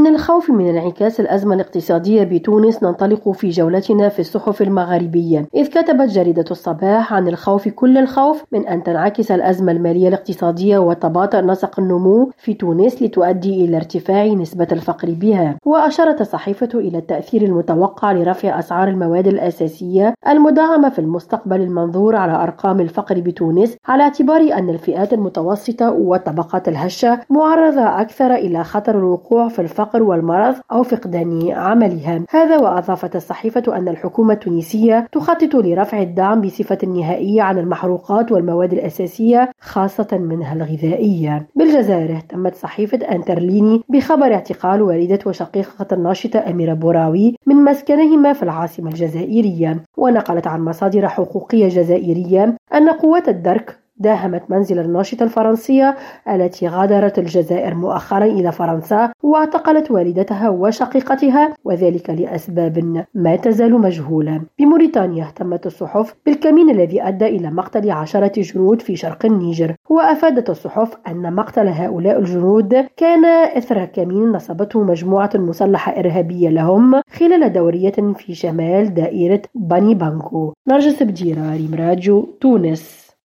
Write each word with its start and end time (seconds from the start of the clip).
من 0.00 0.06
الخوف 0.14 0.50
من 0.50 0.68
انعكاس 0.68 1.20
الأزمة 1.20 1.54
الاقتصادية 1.54 2.24
بتونس 2.24 2.82
ننطلق 2.82 3.30
في 3.30 3.48
جولتنا 3.48 4.08
في 4.08 4.18
الصحف 4.18 4.62
المغاربية. 4.62 5.46
إذ 5.54 5.66
كتبت 5.66 6.08
جريدة 6.10 6.44
الصباح 6.50 7.12
عن 7.12 7.28
الخوف 7.28 7.68
كل 7.68 7.98
الخوف 7.98 8.44
من 8.52 8.66
أن 8.68 8.82
تنعكس 8.82 9.30
الأزمة 9.30 9.72
المالية 9.72 10.08
الاقتصادية 10.08 10.78
وتباطأ 10.78 11.40
نسق 11.40 11.80
النمو 11.80 12.30
في 12.38 12.54
تونس 12.54 13.02
لتؤدي 13.02 13.64
إلى 13.64 13.76
ارتفاع 13.76 14.26
نسبة 14.26 14.68
الفقر 14.72 15.10
بها. 15.10 15.56
وأشارت 15.66 16.20
الصحيفة 16.20 16.68
إلى 16.74 16.98
التأثير 16.98 17.42
المتوقع 17.42 18.12
لرفع 18.12 18.58
أسعار 18.58 18.88
المواد 18.88 19.26
الأساسية 19.26 20.14
المدعمة 20.28 20.88
في 20.88 20.98
المستقبل 20.98 21.60
المنظور 21.60 22.16
على 22.16 22.32
أرقام 22.32 22.80
الفقر 22.80 23.20
بتونس 23.20 23.76
على 23.88 24.02
اعتبار 24.02 24.40
أن 24.40 24.70
الفئات 24.70 25.12
المتوسطة 25.12 25.90
والطبقات 25.90 26.68
الهشة 26.68 27.20
معرضة 27.30 28.00
أكثر 28.00 28.34
إلى 28.34 28.64
خطر 28.64 28.98
الوقوع 28.98 29.48
في 29.48 29.58
الفقر 29.58 29.89
والمرض 29.96 30.54
أو 30.72 30.82
فقدان 30.82 31.52
عملها. 31.52 32.24
هذا 32.30 32.58
وأضافت 32.58 33.16
الصحيفة 33.16 33.76
أن 33.76 33.88
الحكومة 33.88 34.32
التونسية 34.34 35.06
تخطط 35.12 35.54
لرفع 35.54 36.02
الدعم 36.02 36.40
بصفة 36.40 36.78
نهائية 36.86 37.42
عن 37.42 37.58
المحروقات 37.58 38.32
والمواد 38.32 38.72
الأساسية 38.72 39.50
خاصة 39.60 40.08
منها 40.12 40.54
الغذائية. 40.54 41.46
بالجزائر 41.56 42.16
اهتمت 42.16 42.54
صحيفة 42.54 42.98
أنترليني 42.98 43.82
بخبر 43.88 44.34
اعتقال 44.34 44.82
والدة 44.82 45.18
وشقيقة 45.26 45.86
الناشطة 45.92 46.50
أميرة 46.50 46.74
بوراوي 46.74 47.36
من 47.46 47.56
مسكنهما 47.56 48.32
في 48.32 48.42
العاصمة 48.42 48.90
الجزائرية. 48.90 49.82
ونقلت 49.96 50.46
عن 50.46 50.64
مصادر 50.64 51.08
حقوقية 51.08 51.68
جزائرية 51.68 52.56
أن 52.74 52.88
قوات 52.90 53.28
الدرك 53.28 53.79
داهمت 54.00 54.42
منزل 54.48 54.78
الناشطة 54.78 55.22
الفرنسية 55.22 55.96
التي 56.28 56.68
غادرت 56.68 57.18
الجزائر 57.18 57.74
مؤخرا 57.74 58.24
إلى 58.24 58.52
فرنسا 58.52 59.12
واعتقلت 59.22 59.90
والدتها 59.90 60.48
وشقيقتها 60.48 61.54
وذلك 61.64 62.10
لأسباب 62.10 63.04
ما 63.14 63.36
تزال 63.36 63.80
مجهولة 63.80 64.40
بموريتانيا 64.58 65.24
اهتمت 65.24 65.66
الصحف 65.66 66.14
بالكمين 66.26 66.70
الذي 66.70 67.02
أدى 67.02 67.26
إلى 67.26 67.50
مقتل 67.50 67.90
عشرة 67.90 68.32
جنود 68.36 68.82
في 68.82 68.96
شرق 68.96 69.26
النيجر 69.26 69.74
وأفادت 69.90 70.50
الصحف 70.50 70.96
أن 71.08 71.32
مقتل 71.34 71.68
هؤلاء 71.68 72.18
الجنود 72.18 72.86
كان 72.96 73.24
إثر 73.56 73.84
كمين 73.84 74.32
نصبته 74.32 74.82
مجموعة 74.84 75.30
مسلحة 75.34 75.92
إرهابية 75.98 76.48
لهم 76.48 77.02
خلال 77.10 77.52
دورية 77.52 78.14
في 78.16 78.34
شمال 78.34 78.94
دائرة 78.94 79.42
باني 79.54 79.94
بانكو. 79.94 80.52
نرجس 80.68 81.02
بديرة 81.02 81.52
ريم 81.52 81.74
راديو 81.74 82.28
تونس. 82.40 83.09